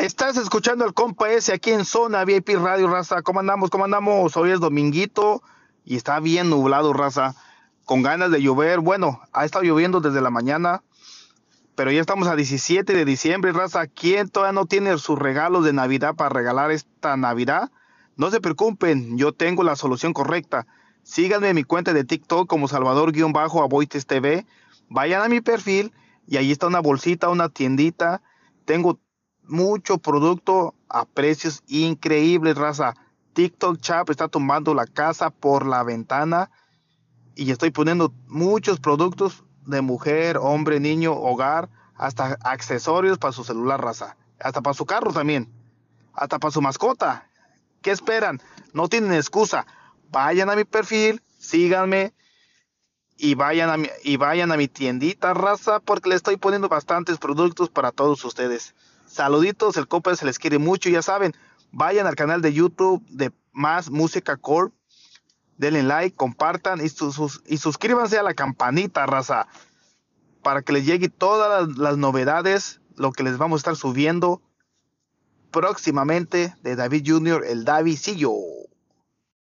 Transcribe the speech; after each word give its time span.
Estás 0.00 0.38
escuchando 0.38 0.86
el 0.86 0.94
compa 0.94 1.30
ese 1.30 1.52
aquí 1.52 1.72
en 1.72 1.84
Zona 1.84 2.24
VIP 2.24 2.54
Radio, 2.54 2.88
raza. 2.88 3.20
¿Cómo 3.20 3.40
andamos? 3.40 3.68
¿Cómo 3.68 3.84
andamos? 3.84 4.34
Hoy 4.34 4.50
es 4.50 4.58
dominguito 4.58 5.42
y 5.84 5.96
está 5.96 6.18
bien 6.20 6.48
nublado, 6.48 6.94
raza. 6.94 7.34
Con 7.84 8.02
ganas 8.02 8.30
de 8.30 8.40
llover. 8.40 8.80
Bueno, 8.80 9.20
ha 9.34 9.44
estado 9.44 9.62
lloviendo 9.62 10.00
desde 10.00 10.22
la 10.22 10.30
mañana. 10.30 10.82
Pero 11.74 11.92
ya 11.92 12.00
estamos 12.00 12.28
a 12.28 12.34
17 12.34 12.94
de 12.94 13.04
diciembre, 13.04 13.52
raza. 13.52 13.88
¿Quién 13.88 14.30
todavía 14.30 14.58
no 14.58 14.64
tiene 14.64 14.96
sus 14.96 15.18
regalos 15.18 15.66
de 15.66 15.74
Navidad 15.74 16.14
para 16.14 16.30
regalar 16.30 16.70
esta 16.70 17.18
Navidad? 17.18 17.70
No 18.16 18.30
se 18.30 18.40
preocupen, 18.40 19.18
yo 19.18 19.34
tengo 19.34 19.64
la 19.64 19.76
solución 19.76 20.14
correcta. 20.14 20.66
Síganme 21.02 21.50
en 21.50 21.56
mi 21.56 21.64
cuenta 21.64 21.92
de 21.92 22.04
TikTok 22.04 22.48
como 22.48 22.68
Salvador-Aboites 22.68 24.06
TV. 24.06 24.46
Vayan 24.88 25.20
a 25.20 25.28
mi 25.28 25.42
perfil 25.42 25.92
y 26.26 26.38
ahí 26.38 26.52
está 26.52 26.68
una 26.68 26.80
bolsita, 26.80 27.28
una 27.28 27.50
tiendita. 27.50 28.22
Tengo 28.64 28.98
mucho 29.50 29.98
producto 29.98 30.74
a 30.88 31.04
precios 31.04 31.62
increíbles, 31.66 32.56
raza. 32.56 32.94
TikTok 33.32 33.78
Chap 33.80 34.10
está 34.10 34.28
tomando 34.28 34.74
la 34.74 34.86
casa 34.86 35.30
por 35.30 35.66
la 35.66 35.82
ventana 35.82 36.50
y 37.34 37.50
estoy 37.50 37.70
poniendo 37.70 38.12
muchos 38.26 38.80
productos 38.80 39.44
de 39.66 39.80
mujer, 39.82 40.38
hombre, 40.38 40.80
niño, 40.80 41.12
hogar, 41.12 41.68
hasta 41.94 42.38
accesorios 42.42 43.18
para 43.18 43.32
su 43.32 43.44
celular, 43.44 43.82
raza. 43.82 44.16
Hasta 44.38 44.62
para 44.62 44.74
su 44.74 44.86
carro 44.86 45.12
también. 45.12 45.52
Hasta 46.14 46.38
para 46.38 46.50
su 46.50 46.62
mascota. 46.62 47.28
¿Qué 47.82 47.90
esperan? 47.90 48.40
No 48.72 48.88
tienen 48.88 49.12
excusa. 49.12 49.66
Vayan 50.10 50.50
a 50.50 50.56
mi 50.56 50.64
perfil, 50.64 51.22
síganme 51.38 52.14
y 53.16 53.34
vayan 53.34 53.68
a 53.68 53.76
mi, 53.76 53.88
y 54.02 54.16
vayan 54.16 54.50
a 54.50 54.56
mi 54.56 54.66
tiendita, 54.66 55.34
raza, 55.34 55.78
porque 55.78 56.08
le 56.08 56.14
estoy 56.14 56.36
poniendo 56.36 56.68
bastantes 56.68 57.18
productos 57.18 57.68
para 57.68 57.92
todos 57.92 58.24
ustedes. 58.24 58.74
Saluditos, 59.10 59.76
el 59.76 59.88
copa 59.88 60.14
se 60.14 60.24
les 60.24 60.38
quiere 60.38 60.58
mucho, 60.58 60.88
ya 60.88 61.02
saben. 61.02 61.34
Vayan 61.72 62.06
al 62.06 62.14
canal 62.14 62.42
de 62.42 62.52
YouTube 62.52 63.04
de 63.08 63.32
Más 63.50 63.90
Música 63.90 64.36
Corp. 64.36 64.72
Denle 65.56 65.82
like, 65.82 66.14
compartan 66.14 66.80
y, 66.80 66.88
suscríbanse 67.58 68.18
a 68.18 68.22
la 68.22 68.34
campanita, 68.34 69.04
raza. 69.06 69.48
Para 70.44 70.62
que 70.62 70.72
les 70.72 70.86
llegue 70.86 71.08
todas 71.08 71.66
las, 71.66 71.76
las 71.76 71.96
novedades, 71.98 72.80
lo 72.94 73.10
que 73.10 73.24
les 73.24 73.36
vamos 73.36 73.58
a 73.58 73.60
estar 73.60 73.76
subiendo 73.76 74.42
próximamente 75.50 76.54
de 76.62 76.76
David 76.76 77.02
Jr., 77.04 77.44
el 77.44 77.64
Davidcillo. 77.64 78.30